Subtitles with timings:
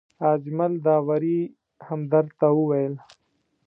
[0.31, 1.37] اجمل داوري
[1.87, 2.93] همدرد ته وویل.